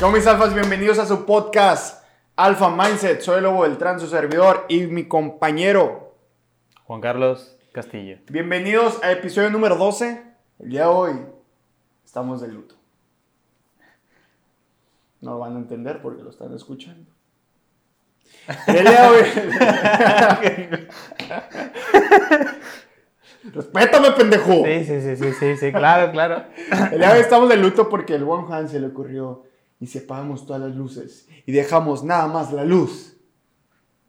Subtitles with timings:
[0.00, 0.52] ¿Cómo mis alfas?
[0.52, 3.20] Bienvenidos a su podcast Alpha Mindset.
[3.20, 6.16] Soy el Lobo Beltrán, su servidor y mi compañero.
[6.84, 8.18] Juan Carlos Castillo.
[8.28, 10.20] Bienvenidos a episodio número 12.
[10.58, 11.12] El día de hoy
[12.04, 12.74] estamos de luto.
[15.20, 17.10] No lo van a entender porque lo están escuchando.
[18.66, 19.22] El día de hoy.
[23.54, 24.64] Respétame, pendejo.
[24.64, 26.46] Sí, sí, sí, sí, sí, sí, claro, claro.
[26.90, 29.44] El día de hoy estamos de luto porque el buen Juan se le ocurrió
[29.80, 33.16] y si apagamos todas las luces y dejamos nada más la luz.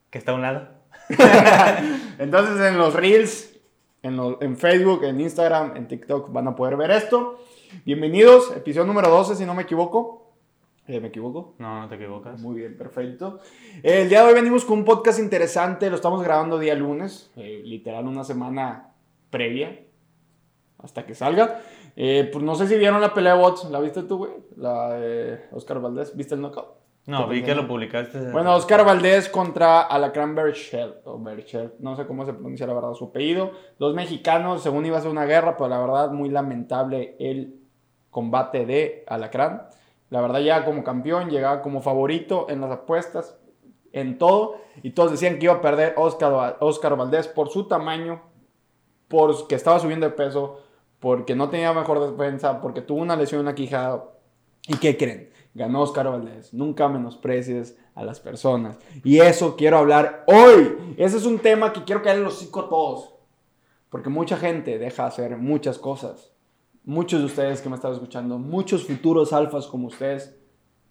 [0.10, 0.70] Que está a un lado.
[2.20, 3.54] Entonces en los reels,
[4.02, 7.40] en, lo- en Facebook, en Instagram, en TikTok van a poder ver esto.
[7.86, 10.22] Bienvenidos, episodio número 12 si no me equivoco.
[10.88, 11.56] Eh, ¿Me equivoco?
[11.58, 12.40] No, no te equivocas.
[12.40, 13.40] Muy bien, perfecto.
[13.82, 17.32] Eh, el día de hoy venimos con un podcast interesante, lo estamos grabando día lunes,
[17.36, 18.92] eh, literal una semana
[19.32, 19.80] previa,
[20.78, 21.60] hasta que salga.
[21.96, 24.32] Eh, pues no sé si vieron la pelea de bots, ¿la viste tú, güey?
[24.58, 26.86] La de Oscar Valdés, ¿viste el knockout?
[27.08, 28.32] No, vi que lo publicaste.
[28.32, 32.94] Bueno, Oscar Valdés contra Alacrán Berchel, o Berchel, no sé cómo se pronuncia la verdad
[32.94, 33.52] su apellido.
[33.78, 37.60] Dos mexicanos, según iba a ser una guerra, pero la verdad muy lamentable el
[38.10, 39.68] combate de Alacrán.
[40.10, 43.38] La verdad ya como campeón, llegaba como favorito en las apuestas,
[43.92, 48.22] en todo, y todos decían que iba a perder Oscar, Oscar Valdés por su tamaño,
[49.08, 50.60] porque estaba subiendo de peso,
[51.06, 54.06] porque no tenía mejor defensa, porque tuvo una lesión en la quijada.
[54.68, 55.30] ¿Y qué creen?
[55.54, 56.52] Ganó Oscar Valdés.
[56.52, 58.80] Nunca menosprecies a las personas.
[59.04, 60.96] Y eso quiero hablar hoy.
[60.98, 63.14] Ese es un tema que quiero caer en los a todos.
[63.92, 66.32] Porque mucha gente deja hacer muchas cosas.
[66.84, 70.36] Muchos de ustedes que me están escuchando, muchos futuros alfas como ustedes,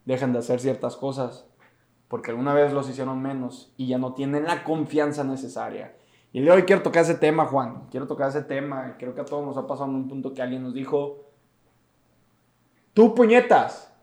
[0.04, 1.44] dejan de hacer ciertas cosas
[2.06, 5.96] porque alguna vez los hicieron menos y ya no tienen la confianza necesaria.
[6.34, 7.86] Y de hoy quiero tocar ese tema, Juan.
[7.92, 8.96] Quiero tocar ese tema.
[8.98, 11.28] Creo que a todos nos ha pasado en un punto que alguien nos dijo,
[12.92, 13.94] tú puñetas,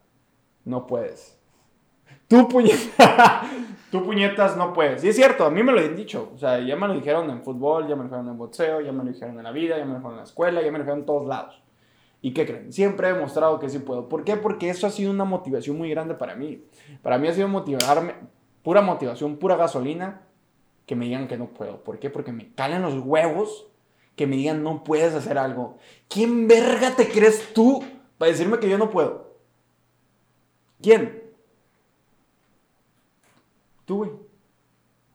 [0.63, 1.37] no puedes.
[2.29, 2.87] Tú puñetas,
[3.91, 5.03] tú puñetas no puedes.
[5.03, 6.31] Y es cierto, a mí me lo han dicho.
[6.33, 8.93] O sea, ya me lo dijeron en fútbol, ya me lo dijeron en boxeo, ya
[8.93, 10.77] me lo dijeron en la vida, ya me lo dijeron en la escuela, ya me
[10.77, 11.61] lo dijeron en todos lados.
[12.21, 12.71] ¿Y qué creen?
[12.71, 14.07] Siempre he demostrado que sí puedo.
[14.07, 14.37] ¿Por qué?
[14.37, 16.63] Porque eso ha sido una motivación muy grande para mí.
[17.01, 18.15] Para mí ha sido motivarme,
[18.63, 20.21] pura motivación, pura gasolina,
[20.91, 21.77] que me digan que no puedo.
[21.85, 22.09] ¿Por qué?
[22.09, 23.65] Porque me calan los huevos
[24.17, 25.77] que me digan no puedes hacer algo.
[26.09, 27.81] ¿Quién verga te crees tú
[28.17, 29.37] para decirme que yo no puedo?
[30.81, 31.23] ¿Quién?
[33.85, 34.11] Tú, güey.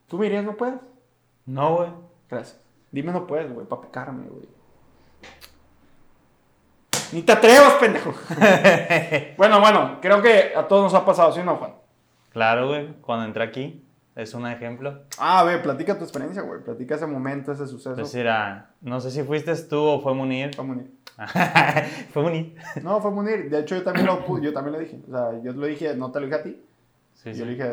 [0.07, 0.81] ¿Tú me dirías no puedes?
[1.45, 1.89] No, güey.
[2.27, 2.59] Gracias.
[2.91, 4.49] Dime no puedes, güey, para picarme, güey.
[7.11, 8.15] Ni te atrevas, pendejo.
[9.37, 11.75] bueno, bueno, creo que a todos nos ha pasado, ¿sí o no, Juan?
[12.31, 12.93] Claro, güey.
[13.01, 13.86] Cuando entré aquí,
[14.17, 15.03] es un ejemplo.
[15.19, 16.59] Ah, a ver, platica tu experiencia, güey.
[16.61, 17.91] Platica ese momento, ese suceso.
[17.91, 20.55] Es decir, ah, no sé si fuiste tú o fue Munir.
[20.55, 20.91] Fue Munir.
[22.11, 22.55] fue Munir.
[22.81, 23.47] No, fue Munir.
[23.47, 24.99] De hecho, yo también lo yo también lo dije.
[25.07, 26.59] O sea, yo lo dije, no te lo dije a ti.
[27.13, 27.45] Sí, yo sí.
[27.45, 27.63] le dije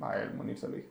[0.00, 0.88] a él, Munir se lo dije.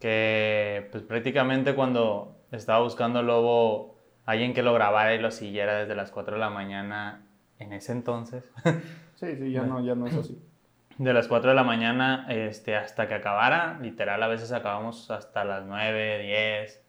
[0.00, 5.94] Que pues prácticamente cuando estaba buscando Lobo alguien que lo grabara y lo siguiera desde
[5.94, 7.26] las 4 de la mañana
[7.58, 8.44] en ese entonces.
[9.16, 10.38] Sí, sí, ya no, ya no es así.
[10.98, 15.44] De las 4 de la mañana este, hasta que acabara, literal, a veces acabamos hasta
[15.44, 16.82] las 9, 10,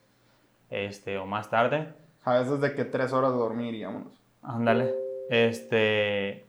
[0.70, 1.94] este, o más tarde.
[2.24, 4.22] A veces de que tres horas de dormir y vámonos.
[4.44, 4.94] Ándale.
[5.30, 6.46] Este.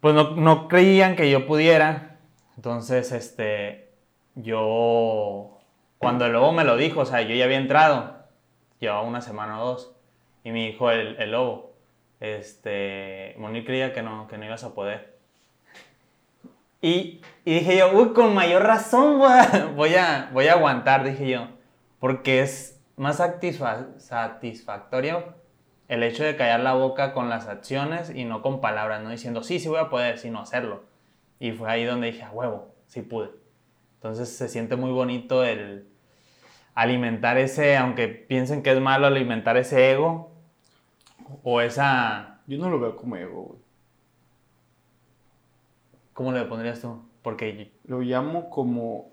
[0.00, 2.18] Pues no, no creían que yo pudiera.
[2.56, 3.90] Entonces, este.
[4.34, 5.58] Yo.
[5.96, 8.16] Cuando el lobo me lo dijo, o sea, yo ya había entrado.
[8.80, 9.96] Llevaba una semana o dos.
[10.44, 11.72] Y me dijo el, el lobo.
[12.20, 13.34] Este.
[13.38, 15.15] Moni creía que no, que no ibas a poder.
[16.86, 19.18] Y, y dije yo, uy, con mayor razón
[19.74, 21.48] voy a, voy a, aguantar, dije yo.
[21.98, 25.34] Porque es más satisfa- satisfactorio
[25.88, 29.42] el hecho de callar la boca con las acciones y no con palabras, no diciendo
[29.42, 30.84] sí, sí voy a poder, sino hacerlo.
[31.40, 33.30] Y fue ahí donde dije, a huevo, sí pude.
[33.96, 35.88] Entonces se siente muy bonito el
[36.76, 40.30] alimentar ese, aunque piensen que es malo alimentar ese ego
[41.42, 43.65] o esa, Yo no lo veo como ego, güey.
[46.16, 46.98] ¿Cómo le pondrías tú?
[47.22, 49.12] Porque, Lo llamo como...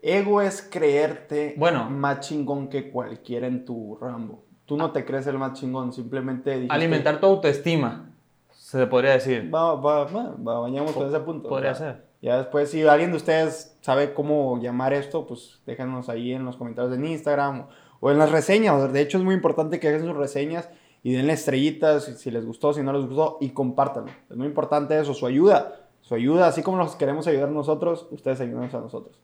[0.00, 1.90] Ego es creerte Bueno.
[1.90, 4.44] más chingón que cualquiera en tu rambo.
[4.64, 8.10] Tú no te crees el más chingón, simplemente dijiste, alimentar tu autoestima,
[8.50, 9.52] se podría decir.
[9.54, 11.48] Va, va, va, va, vayamos por ese punto.
[11.48, 12.06] Podría sea, ser.
[12.22, 16.56] Ya después, si alguien de ustedes sabe cómo llamar esto, pues déjanos ahí en los
[16.56, 17.66] comentarios en Instagram
[18.00, 18.92] o en las reseñas.
[18.92, 20.68] De hecho, es muy importante que hagan sus reseñas
[21.06, 24.10] y denle estrellitas si, si les gustó, si no les gustó y compártanlo.
[24.28, 25.86] Es muy importante eso, su ayuda.
[26.00, 29.16] Su ayuda, así como nos queremos ayudar nosotros, ustedes ayúdenos a nosotros.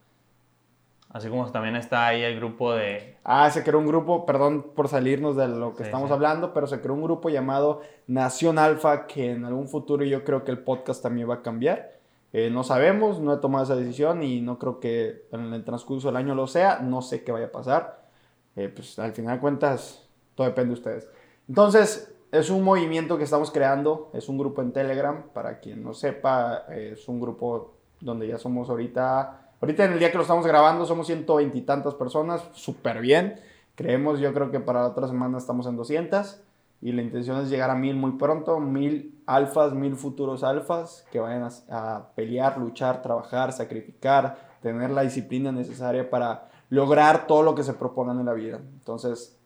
[1.09, 3.17] Así como también está ahí el grupo de...
[3.25, 6.79] Ah, se creó un grupo, perdón por salirnos de lo que estamos hablando, pero se
[6.79, 11.03] creó un grupo llamado Nación Alfa que en algún futuro yo creo que el podcast
[11.03, 11.99] también va a cambiar.
[12.31, 16.07] Eh, no sabemos, no he tomado esa decisión y no creo que en el transcurso
[16.07, 16.79] del año lo sea.
[16.79, 18.07] No sé qué vaya a pasar.
[18.55, 21.09] Eh, pues al final de cuentas, todo depende de ustedes.
[21.47, 25.93] Entonces, es un movimiento que estamos creando, es un grupo en Telegram, para quien no
[25.93, 30.45] sepa, es un grupo donde ya somos ahorita Ahorita en el día que lo estamos
[30.45, 33.39] grabando somos 120 y tantas personas, súper bien.
[33.75, 36.41] Creemos, yo creo que para la otra semana estamos en 200
[36.81, 41.21] y la intención es llegar a mil muy pronto, mil alfas, mil futuros alfas que
[41.21, 47.63] vayan a, pelear, luchar, trabajar, sacrificar, tener la disciplina necesaria para lograr todo lo que
[47.63, 48.57] se propongan en la vida.
[48.57, 49.39] Entonces,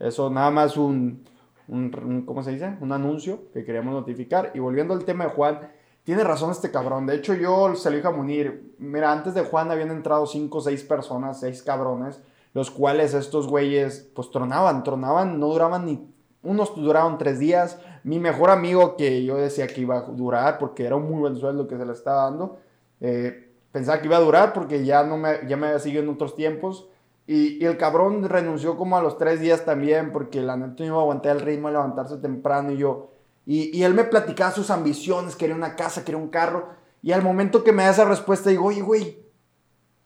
[0.00, 1.24] eso nada más un,
[1.68, 2.76] un, ¿cómo se dice?
[2.80, 4.50] Un anuncio que queríamos notificar.
[4.54, 5.60] Y volviendo al tema de Juan,
[6.02, 7.06] tiene razón este cabrón.
[7.06, 8.74] De hecho, yo se lo dije a Munir.
[8.78, 12.20] Mira, antes de Juan habían entrado cinco o seis personas, seis cabrones,
[12.54, 16.10] los cuales estos güeyes, pues tronaban, tronaban, no duraban ni.
[16.42, 17.78] Unos duraron tres días.
[18.02, 21.36] Mi mejor amigo, que yo decía que iba a durar, porque era un muy buen
[21.36, 22.58] sueldo que se le estaba dando,
[23.00, 26.08] eh, pensaba que iba a durar porque ya, no me, ya me había seguido en
[26.08, 26.88] otros tiempos.
[27.32, 30.96] Y, el cabrón renunció como a los tres días también, porque la neta no iba
[30.96, 32.72] a aguantar el ritmo de levantarse temprano.
[32.72, 33.12] Y yo,
[33.46, 36.70] y, él me platicaba sus ambiciones, quería una casa, quería un carro.
[37.02, 39.24] Y al momento que me da esa respuesta, digo, oye, güey,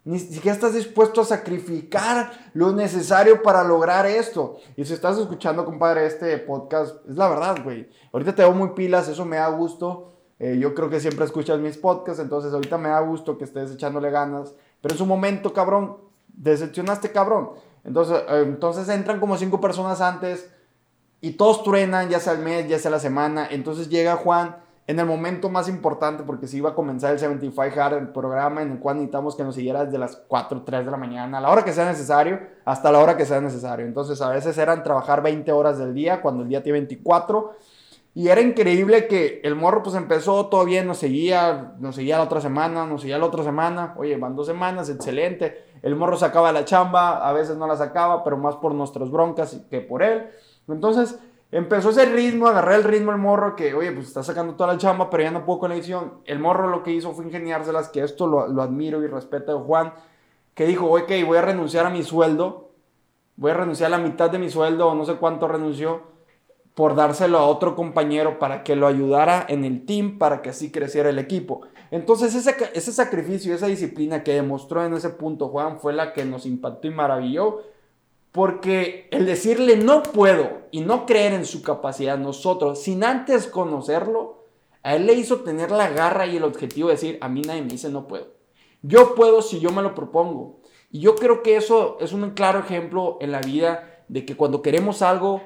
[0.04, 4.58] ni siquiera estás dispuesto a sacrificar lo necesario para lograr esto.
[4.76, 7.88] Y si estás escuchando, compadre, este podcast, es la verdad, güey.
[8.12, 10.12] Ahorita te veo muy pilas, eso me da gusto.
[10.38, 13.70] Eh, yo creo que siempre escuchas mis podcasts, entonces ahorita me da gusto que estés
[13.70, 14.54] echándole ganas.
[14.82, 16.04] Pero en su momento, cabrón,
[16.36, 17.50] decepcionaste, cabrón.
[17.84, 20.50] Entonces, eh, entonces entran como cinco personas antes
[21.20, 23.46] y todos truenan, ya sea el mes, ya sea la semana.
[23.50, 27.80] Entonces llega Juan en el momento más importante, porque se iba a comenzar el 75
[27.80, 30.90] Hard, el programa en el cual necesitamos que nos siguiera desde las 4, 3 de
[30.90, 33.86] la mañana, a la hora que sea necesario, hasta la hora que sea necesario.
[33.86, 37.56] Entonces a veces eran trabajar 20 horas del día, cuando el día tiene 24.
[38.16, 42.24] Y era increíble que el morro pues empezó todo bien, nos seguía, nos seguía la
[42.24, 43.94] otra semana, nos seguía la otra semana.
[43.96, 45.73] Oye, van dos semanas, excelente.
[45.84, 49.60] El morro sacaba la chamba, a veces no la sacaba, pero más por nuestras broncas
[49.68, 50.30] que por él.
[50.66, 51.20] Entonces
[51.52, 54.78] empezó ese ritmo, agarré el ritmo el morro que, oye, pues está sacando toda la
[54.78, 56.14] chamba, pero ya no puedo con la edición.
[56.24, 59.62] El morro lo que hizo fue ingeniárselas, que esto lo, lo admiro y respeto de
[59.62, 59.92] Juan,
[60.54, 62.70] que dijo, ok, voy a renunciar a mi sueldo,
[63.36, 66.00] voy a renunciar a la mitad de mi sueldo o no sé cuánto renunció
[66.74, 70.72] por dárselo a otro compañero para que lo ayudara en el team, para que así
[70.72, 71.60] creciera el equipo.
[71.94, 76.24] Entonces ese, ese sacrificio, esa disciplina que demostró en ese punto Juan fue la que
[76.24, 77.62] nos impactó y maravilló
[78.32, 84.42] porque el decirle no puedo y no creer en su capacidad nosotros, sin antes conocerlo,
[84.82, 87.62] a él le hizo tener la garra y el objetivo de decir, a mí nadie
[87.62, 88.26] me dice no puedo.
[88.82, 90.58] Yo puedo si yo me lo propongo.
[90.90, 94.62] Y yo creo que eso es un claro ejemplo en la vida de que cuando
[94.62, 95.42] queremos algo,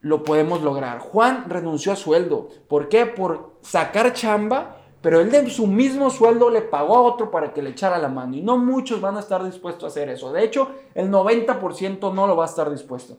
[0.00, 1.00] lo podemos lograr.
[1.00, 2.50] Juan renunció a sueldo.
[2.68, 3.04] ¿Por qué?
[3.04, 7.62] Por sacar chamba pero él de su mismo sueldo le pagó a otro para que
[7.62, 8.36] le echara la mano.
[8.36, 10.32] Y no muchos van a estar dispuestos a hacer eso.
[10.32, 13.18] De hecho, el 90% no lo va a estar dispuesto.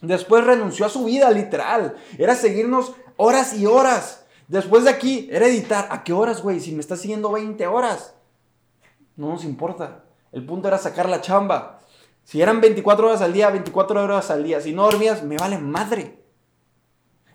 [0.00, 1.94] Después renunció a su vida, literal.
[2.18, 4.26] Era seguirnos horas y horas.
[4.48, 5.86] Después de aquí, era editar.
[5.90, 6.58] ¿A qué horas, güey?
[6.58, 8.14] Si me estás siguiendo 20 horas.
[9.16, 10.02] No nos importa.
[10.32, 11.78] El punto era sacar la chamba.
[12.24, 14.60] Si eran 24 horas al día, 24 horas al día.
[14.60, 16.21] Si no dormías, me vale madre.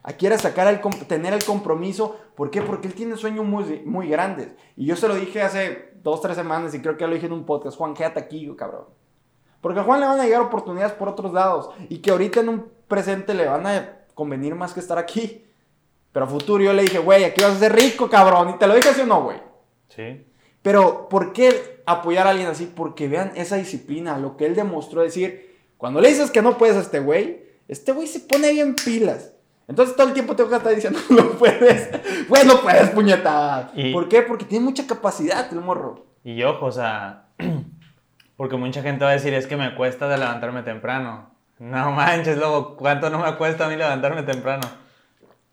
[0.07, 2.15] Aquí era sacar el, tener el compromiso.
[2.33, 2.61] ¿Por qué?
[2.61, 4.55] Porque él tiene sueños muy, muy grandes.
[4.77, 7.25] Y yo se lo dije hace dos, tres semanas y creo que ya lo dije
[7.25, 7.77] en un podcast.
[7.77, 8.85] Juan, quédate aquí, cabrón.
[9.59, 11.71] Porque a Juan le van a llegar oportunidades por otros lados.
[11.89, 15.43] Y que ahorita en un presente le van a convenir más que estar aquí.
[16.13, 18.51] Pero a futuro yo le dije, güey, aquí vas a ser rico, cabrón.
[18.51, 19.41] Y te lo dije así o no, güey.
[19.89, 20.25] Sí.
[20.61, 22.71] Pero, ¿por qué apoyar a alguien así?
[22.73, 25.57] Porque vean esa disciplina, lo que él demostró decir.
[25.75, 29.33] Cuando le dices que no puedes a este güey, este güey se pone bien pilas.
[29.67, 31.89] Entonces todo el tiempo tengo que estar diciendo, no puedes,
[32.27, 33.71] pues no puedes, puñeta.
[33.91, 34.21] ¿Por qué?
[34.21, 36.05] Porque tiene mucha capacidad el morro.
[36.23, 37.25] Y ojo, o sea,
[38.37, 41.31] porque mucha gente va a decir, es que me cuesta de levantarme temprano.
[41.59, 44.67] No manches, luego, ¿cuánto no me cuesta a mí levantarme temprano?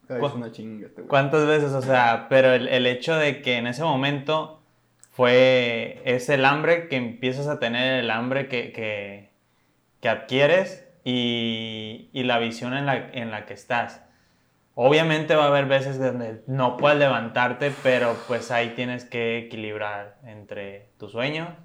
[0.08, 0.86] Es una chinga.
[0.86, 1.72] Este ¿Cuántas veces?
[1.72, 4.60] O sea, pero el, el, hecho de que en ese momento
[5.10, 9.30] fue, es el hambre que empiezas a tener, el hambre que, que,
[10.00, 14.03] que adquieres y, y, la visión en la, en la que estás.
[14.76, 20.18] Obviamente va a haber veces donde no puedes levantarte, pero pues ahí tienes que equilibrar
[20.24, 21.56] entre tu sueño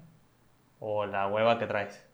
[0.78, 2.06] o la hueva que traes.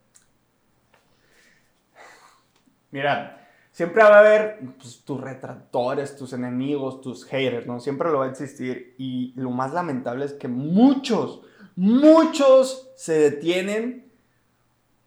[2.90, 7.78] Mira, siempre va a haber pues, tus retractores, tus enemigos, tus haters, ¿no?
[7.78, 8.94] Siempre lo va a existir.
[8.96, 11.42] Y lo más lamentable es que muchos,
[11.74, 14.10] muchos se detienen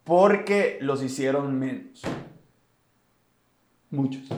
[0.04, 2.04] porque los hicieron menos.
[3.90, 4.30] Muchos.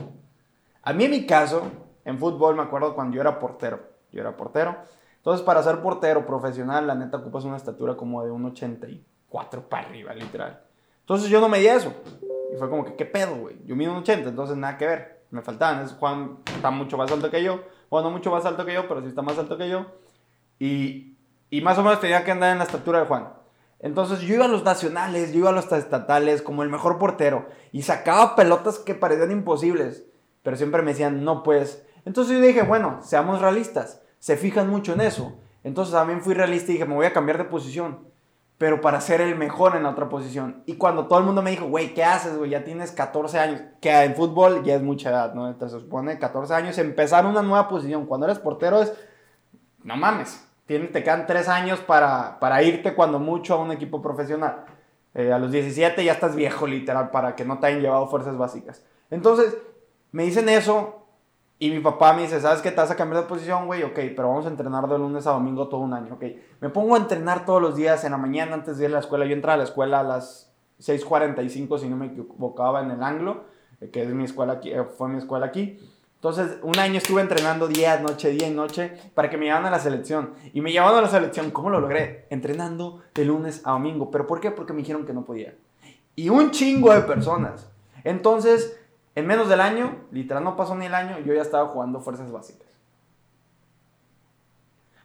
[0.84, 1.64] A mí en mi caso,
[2.06, 3.80] en fútbol me acuerdo cuando yo era portero.
[4.12, 4.78] Yo era portero.
[5.18, 9.88] Entonces, para ser portero profesional, la neta ocupas una estatura como de un 84 para
[9.88, 10.62] arriba, literal.
[11.02, 11.94] Entonces yo no medía eso.
[12.52, 13.58] Y fue como que, ¿qué pedo, güey?
[13.66, 15.22] Yo mido un 80, entonces nada que ver.
[15.30, 15.86] Me faltaban.
[15.86, 17.62] Es, Juan está mucho más alto que yo.
[17.90, 19.86] Bueno, no mucho más alto que yo, pero sí está más alto que yo.
[20.58, 21.18] Y,
[21.50, 23.30] y más o menos tenía que andar en la estatura de Juan.
[23.80, 27.48] Entonces yo iba a los nacionales, yo iba a los estatales como el mejor portero.
[27.72, 30.06] Y sacaba pelotas que parecían imposibles.
[30.44, 31.86] Pero siempre me decían, no puedes.
[32.06, 34.02] Entonces yo dije, bueno, seamos realistas.
[34.20, 35.38] Se fijan mucho en eso.
[35.64, 38.12] Entonces también fui realista y dije, me voy a cambiar de posición
[38.62, 40.62] pero para ser el mejor en la otra posición.
[40.68, 42.52] Y cuando todo el mundo me dijo, güey, ¿qué haces, güey?
[42.52, 45.48] Ya tienes 14 años, que en fútbol ya es mucha edad, ¿no?
[45.48, 48.06] Entonces se supone 14 años, empezar una nueva posición.
[48.06, 48.94] Cuando eres portero es,
[49.84, 54.66] no mames, te quedan 3 años para, para irte cuando mucho a un equipo profesional.
[55.16, 58.38] Eh, a los 17 ya estás viejo, literal, para que no te hayan llevado fuerzas
[58.38, 58.86] básicas.
[59.10, 59.58] Entonces,
[60.12, 61.02] me dicen eso
[61.60, 62.72] y mi papá me dice, ¿sabes qué?
[62.72, 63.84] Te vas a cambiar de posición, güey.
[63.84, 66.16] Ok, pero vamos a entrenar de lunes a domingo todo un año.
[66.16, 66.24] Ok,
[66.60, 69.00] me pongo a entrenar todos los días en la mañana antes de ir a la
[69.00, 69.26] escuela.
[69.26, 73.44] Yo entraba a la escuela a las 6.45, si no me equivocaba, en el Anglo,
[73.80, 75.80] eh, que es mi escuela aquí, eh, fue mi escuela aquí.
[76.16, 79.72] Entonces, un año estuve entrenando día, noche, día y noche para que me llevaran a
[79.72, 80.34] la selección.
[80.54, 81.52] Y me llevaban a la selección.
[81.52, 82.28] ¿Cómo lo logré?
[82.30, 84.10] Entrenando de lunes a domingo.
[84.10, 84.52] ¿Pero por qué?
[84.52, 85.56] Porque me dijeron que no podía.
[86.16, 87.72] Y un chingo de personas.
[88.04, 88.81] Entonces,
[89.16, 92.32] en menos del año, literal no pasó ni el año, yo ya estaba jugando fuerzas
[92.32, 92.72] básicas.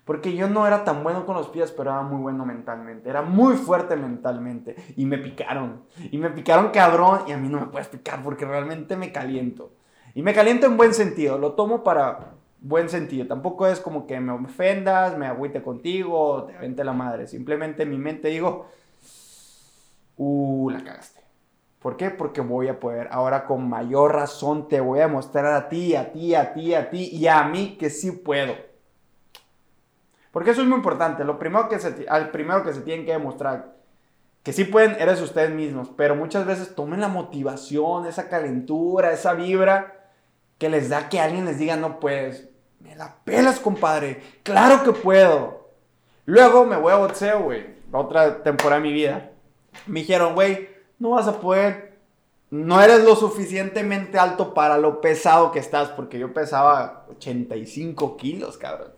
[0.07, 3.11] Porque yo no era tan bueno con los pies, pero era muy bueno mentalmente.
[3.11, 4.77] Era muy fuerte mentalmente.
[4.97, 5.83] Y me picaron.
[6.13, 7.23] Y me picaron cabrón.
[7.27, 9.73] Y a mí no me puedes picar porque realmente me caliento.
[10.15, 11.39] Y me caliento en buen sentido.
[11.39, 13.27] Lo tomo para buen sentido.
[13.27, 17.27] Tampoco es como que me ofendas, me agüite contigo, te avente la madre.
[17.27, 18.69] Simplemente en mi mente digo,
[20.19, 21.26] uh, la cagaste.
[21.87, 22.11] ¿Por qué?
[22.11, 23.07] Porque voy a poder.
[23.13, 26.91] Ahora con mayor razón te voy a mostrar a ti, a ti, a ti, a
[26.91, 28.57] ti y a mí que sí puedo.
[30.33, 31.23] Porque eso es muy importante.
[31.23, 33.77] Lo primero que se, al primero que se tienen que demostrar
[34.43, 35.89] que sí pueden, eres ustedes mismos.
[35.97, 40.09] Pero muchas veces tomen la motivación, esa calentura, esa vibra
[40.59, 42.49] que les da que alguien les diga no puedes.
[42.81, 44.25] Me la pelas, compadre.
[44.43, 45.69] Claro que puedo.
[46.25, 47.77] Luego me voy a boxeo, güey.
[47.93, 49.31] Otra temporada de mi vida.
[49.87, 51.99] Me dijeron, güey, no vas a poder,
[52.51, 58.57] no eres lo suficientemente alto para lo pesado que estás, porque yo pesaba 85 kilos,
[58.57, 58.93] cabrón.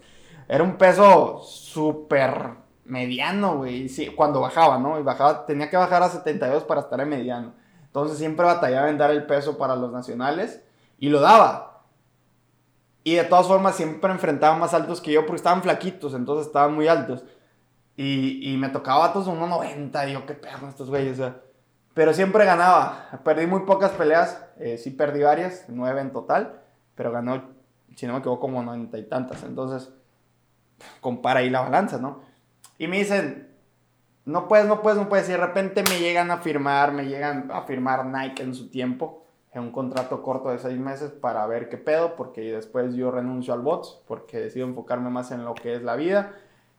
[0.49, 3.89] Era un peso súper mediano, güey.
[3.89, 4.99] Sí, cuando bajaba, ¿no?
[4.99, 7.55] Y bajaba, tenía que bajar a 72 para estar en mediano.
[7.85, 10.63] Entonces siempre batallaba en dar el peso para los nacionales
[10.99, 11.85] y lo daba.
[13.05, 16.75] Y de todas formas siempre enfrentaba más altos que yo porque estaban flaquitos, entonces estaban
[16.75, 17.25] muy altos.
[17.97, 21.15] Y, y me tocaba todos 1.90 y yo, qué perro estos güeyes.
[21.15, 21.41] O sea,
[21.99, 23.09] pero siempre ganaba.
[23.25, 26.61] Perdí muy pocas peleas, eh, sí perdí varias, nueve en total,
[26.95, 27.43] pero ganó,
[27.97, 29.43] si no me equivoco, como noventa y tantas.
[29.43, 29.93] Entonces,
[31.01, 32.21] compara ahí la balanza, ¿no?
[32.79, 33.53] Y me dicen,
[34.27, 35.29] no puedes, no puedes, no puedes.
[35.29, 39.27] Y de repente me llegan a firmar, me llegan a firmar Nike en su tiempo,
[39.53, 43.53] en un contrato corto de seis meses para ver qué pedo, porque después yo renuncio
[43.53, 46.33] al bots, porque decido enfocarme más en lo que es la vida.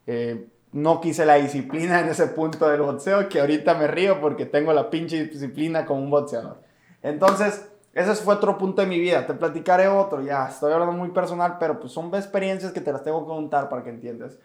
[0.07, 4.45] Eh, no quise la disciplina en ese punto del boxeo, que ahorita me río porque
[4.45, 6.61] tengo la pinche disciplina como un boxeador.
[7.01, 9.25] Entonces, ese fue otro punto de mi vida.
[9.25, 13.03] Te platicaré otro, ya estoy hablando muy personal, pero pues son experiencias que te las
[13.03, 14.38] tengo que contar para que entiendas.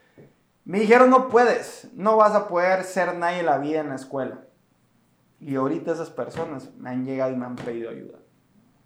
[0.64, 3.96] Me dijeron, no puedes, no vas a poder ser nadie en la vida en la
[3.96, 4.44] escuela.
[5.40, 8.18] Y ahorita esas personas me han llegado y me han pedido ayuda.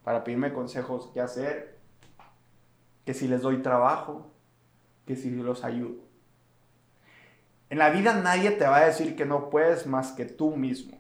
[0.03, 1.79] Para pedirme consejos qué hacer,
[3.05, 4.33] que si les doy trabajo,
[5.07, 6.08] que si los ayudo.
[7.71, 10.99] En la vida nadie te va a decir que no puedes más que tú mismo.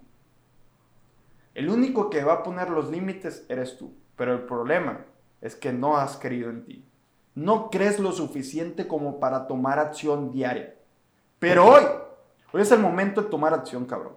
[1.55, 3.93] El único que va a poner los límites eres tú.
[4.17, 5.07] Pero el problema
[5.41, 6.85] es que no has creído en ti.
[7.35, 10.75] No crees lo suficiente como para tomar acción diaria.
[11.39, 11.85] Pero hoy,
[12.53, 14.15] hoy es el momento de tomar acción, cabrón.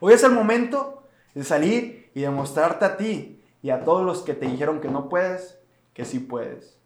[0.00, 1.04] Hoy es el momento
[1.34, 5.08] de salir y demostrarte a ti y a todos los que te dijeron que no
[5.08, 5.58] puedes,
[5.94, 6.78] que sí puedes.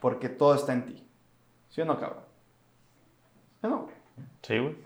[0.00, 1.08] Porque todo está en ti.
[1.68, 2.24] ¿Sí o no, cabrón?
[3.60, 3.99] ¿Sí o no?
[4.42, 4.76] Sí, güey.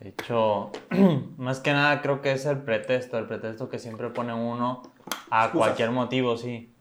[0.00, 0.70] De hecho,
[1.38, 4.82] más que nada creo que es el pretexto, el pretexto que siempre pone uno
[5.30, 6.72] a cualquier motivo, sí.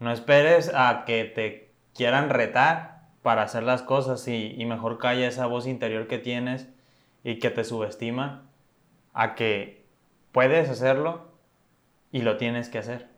[0.00, 5.26] No esperes a que te quieran retar para hacer las cosas y, y mejor calla
[5.26, 6.68] esa voz interior que tienes
[7.22, 8.42] y que te subestima
[9.12, 9.84] a que
[10.32, 11.28] puedes hacerlo
[12.12, 13.08] y lo tienes que hacer.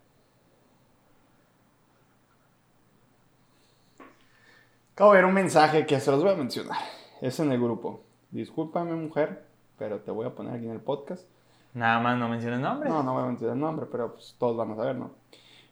[4.92, 6.78] Acabo de ver un mensaje que se los voy a mencionar
[7.20, 8.00] es en el grupo.
[8.30, 9.44] Discúlpame, mujer,
[9.78, 11.26] pero te voy a poner aquí en el podcast.
[11.74, 12.90] Nada más no menciones nombres.
[12.92, 15.10] No, no voy a mencionar el nombre, pero pues todos van a saber, ¿no?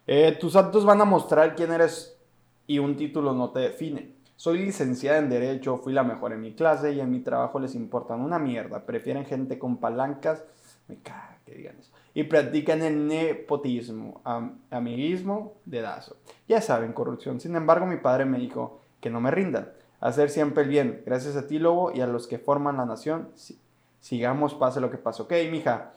[0.07, 2.19] Eh, tus actos van a mostrar quién eres
[2.67, 4.13] y un título no te define.
[4.37, 7.75] Soy licenciada en Derecho, fui la mejor en mi clase y en mi trabajo les
[7.75, 8.85] importan una mierda.
[8.85, 10.45] Prefieren gente con palancas.
[10.89, 11.91] Me caga que digan eso.
[12.13, 16.17] Y practican el nepotismo, am- amiguismo, dedazo.
[16.49, 17.41] Ya saben, corrupción.
[17.41, 19.69] Sin embargo, mi padre me dijo que no me rindan.
[20.05, 21.03] Hacer siempre el bien.
[21.07, 23.31] Gracias a ti, Lobo, y a los que forman la nación.
[23.35, 23.59] si-
[24.01, 25.23] sigamos, pase lo que pase.
[25.23, 25.93] Ok, mija.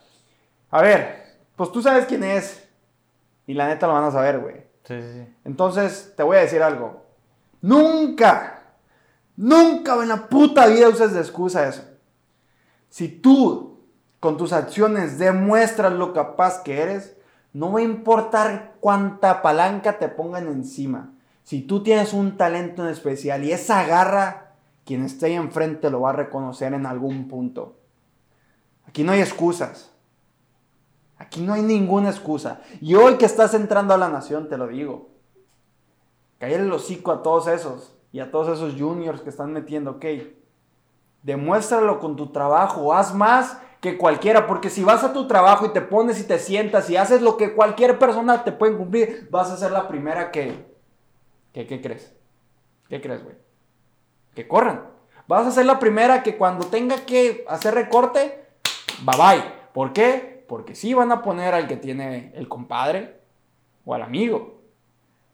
[0.72, 2.66] A ver, pues tú sabes quién es.
[3.46, 4.56] Y la neta lo van a saber, güey.
[4.86, 5.36] Sí, sí, sí.
[5.44, 7.04] Entonces, te voy a decir algo.
[7.62, 8.62] Nunca,
[9.36, 11.84] nunca en la puta vida uses de excusa eso.
[12.90, 13.82] Si tú,
[14.22, 17.18] con tus acciones, demuestras lo capaz que eres,
[17.52, 21.12] no va a importar cuánta palanca te pongan encima.
[21.48, 24.52] Si tú tienes un talento en especial y esa garra,
[24.84, 27.78] quien esté ahí enfrente lo va a reconocer en algún punto.
[28.86, 29.94] Aquí no hay excusas.
[31.18, 32.60] Aquí no hay ninguna excusa.
[32.82, 35.08] Y hoy que estás entrando a la nación, te lo digo.
[36.38, 40.06] Cállale el hocico a todos esos y a todos esos juniors que están metiendo, ok.
[41.24, 45.70] Demuéstralo con tu trabajo, haz más que cualquiera, porque si vas a tu trabajo y
[45.70, 49.50] te pones y te sientas y haces lo que cualquier persona te puede cumplir, vas
[49.50, 50.67] a ser la primera que...
[51.66, 52.14] ¿Qué crees?
[52.90, 53.36] ¿Qué crees, güey?
[54.36, 54.90] Que corran.
[55.28, 58.46] Vas a ser la primera que cuando tenga que hacer recorte,
[59.04, 59.44] bye bye.
[59.74, 60.46] ¿Por qué?
[60.48, 63.20] Porque sí van a poner al que tiene el compadre
[63.86, 64.62] o al amigo.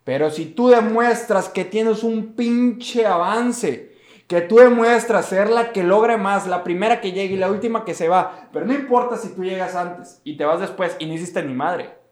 [0.03, 3.93] Pero si tú demuestras que tienes un pinche avance,
[4.27, 7.85] que tú demuestras ser la que logre más, la primera que llegue y la última
[7.85, 11.05] que se va, pero no importa si tú llegas antes y te vas después y
[11.05, 12.02] no hiciste ni madre.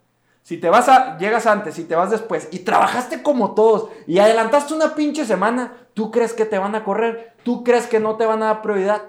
[0.43, 4.19] Si te vas a, llegas antes y te vas después y trabajaste como todos y
[4.19, 7.35] adelantaste una pinche semana, ¿tú crees que te van a correr?
[7.43, 9.03] ¿Tú crees que no te van a dar prioridad?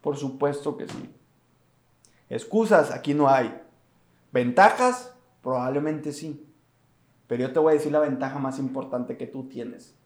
[0.00, 1.14] Por supuesto que sí.
[2.28, 3.58] Excusas, aquí no hay.
[4.32, 5.14] ¿Ventajas?
[5.42, 6.46] Probablemente sí.
[7.26, 9.96] Pero yo te voy a decir la ventaja más importante que tú tienes.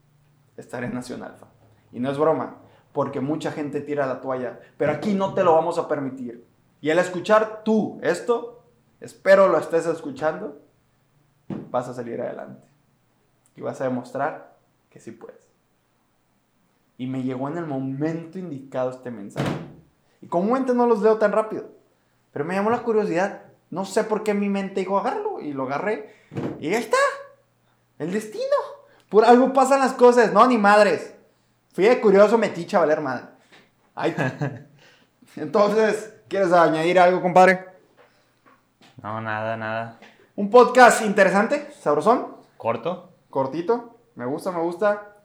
[0.56, 1.46] Estar en Nación Alfa.
[1.92, 2.58] Y no es broma,
[2.92, 4.60] porque mucha gente tira la toalla.
[4.76, 6.46] Pero aquí no te lo vamos a permitir.
[6.80, 8.61] Y al escuchar tú esto,
[9.02, 10.62] espero lo estés escuchando,
[11.70, 12.66] vas a salir adelante.
[13.56, 14.56] Y vas a demostrar
[14.88, 15.46] que sí puedes.
[16.96, 19.50] Y me llegó en el momento indicado este mensaje.
[20.20, 21.66] Y comúnmente no los leo tan rápido.
[22.32, 23.42] Pero me llamó la curiosidad.
[23.70, 25.40] No sé por qué mi mente dijo agarrarlo.
[25.40, 26.14] Y lo agarré.
[26.60, 26.96] Y ahí está.
[27.98, 28.44] El destino.
[29.08, 30.32] Por algo pasan las cosas.
[30.32, 31.14] No, ni madres.
[31.72, 33.24] Fui de curioso metiche a valer madre.
[33.94, 34.14] Ahí.
[35.36, 37.71] Entonces, ¿quieres añadir algo, compadre?
[39.02, 39.98] No, nada, nada.
[40.36, 43.10] Un podcast interesante, sabrosón, ¿Corto?
[43.30, 43.98] cortito.
[44.14, 45.16] Me gusta, me gusta.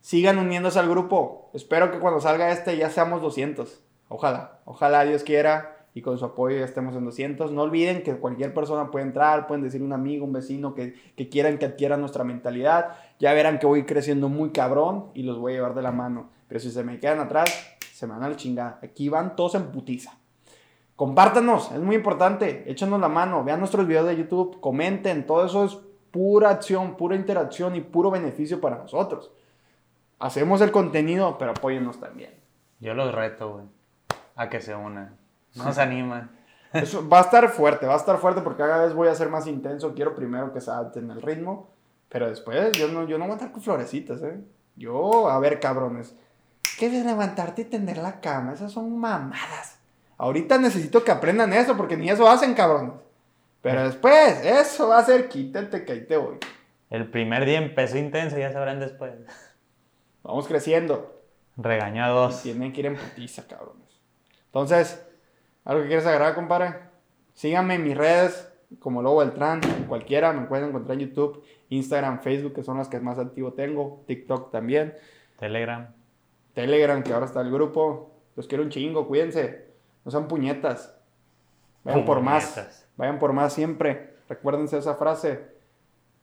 [0.00, 1.50] Sigan uniéndose al grupo.
[1.52, 3.84] Espero que cuando salga este ya seamos 200.
[4.08, 7.52] Ojalá, ojalá Dios quiera y con su apoyo ya estemos en 200.
[7.52, 11.28] No olviden que cualquier persona puede entrar, pueden decir un amigo, un vecino que, que
[11.28, 12.96] quieran que adquiera nuestra mentalidad.
[13.18, 16.30] Ya verán que voy creciendo muy cabrón y los voy a llevar de la mano.
[16.46, 18.78] Pero si se me quedan atrás, se me van al chingada.
[18.82, 20.17] Aquí van todos en putiza.
[20.98, 22.64] Compártanos, es muy importante.
[22.66, 25.28] Échanos la mano, vean nuestros videos de YouTube, comenten.
[25.28, 25.78] Todo eso es
[26.10, 29.30] pura acción, pura interacción y puro beneficio para nosotros.
[30.18, 32.34] Hacemos el contenido, pero apóyennos también.
[32.80, 33.66] Yo los reto, güey.
[34.34, 35.16] A que se unan.
[35.54, 36.32] No se animan.
[36.72, 39.28] Eso va a estar fuerte, va a estar fuerte porque cada vez voy a ser
[39.28, 39.94] más intenso.
[39.94, 41.68] Quiero primero que se adapten el ritmo,
[42.08, 44.40] pero después yo no, yo no voy a estar con florecitas, ¿eh?
[44.74, 46.16] Yo, a ver, cabrones.
[46.76, 48.52] ¿Qué es levantarte y tender la cama?
[48.52, 49.77] Esas son mamadas.
[50.18, 52.94] Ahorita necesito que aprendan eso porque ni eso hacen, cabrones.
[53.62, 56.36] Pero después, eso va a ser quítate que ahí te voy.
[56.90, 59.12] El primer día empezó intenso, ya sabrán después.
[60.22, 61.22] Vamos creciendo.
[61.56, 62.42] Regañó a dos.
[62.42, 64.00] Tienen que ir en putiza, cabrones.
[64.46, 65.06] Entonces,
[65.64, 66.74] ¿algo que quieres agregar, compadre?
[67.34, 68.50] Síganme en mis redes,
[68.80, 72.98] como Lobo Beltrán, cualquiera, me pueden encontrar en YouTube, Instagram, Facebook, que son las que
[73.00, 74.94] más activo tengo, TikTok también,
[75.38, 75.94] Telegram.
[76.54, 78.10] Telegram, que ahora está el grupo.
[78.34, 79.67] Los quiero un chingo, cuídense.
[80.08, 80.98] No sean puñetas.
[81.84, 82.88] Vayan por más.
[82.96, 84.14] Vayan por más siempre.
[84.26, 85.44] Recuérdense esa frase.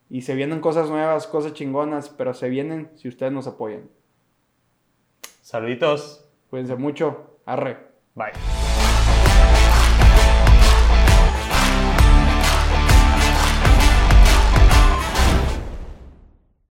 [0.10, 3.88] Y se vienen cosas nuevas, cosas chingonas, pero se vienen si ustedes nos apoyan.
[5.43, 6.28] Saluditos.
[6.50, 7.38] Cuídense mucho.
[7.45, 7.78] Arre.
[8.15, 8.54] Bye.